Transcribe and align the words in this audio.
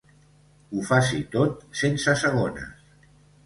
Ho 0.77 0.85
faci 0.87 1.21
tot 1.37 1.61
sense 1.85 2.19
segones. 2.25 3.17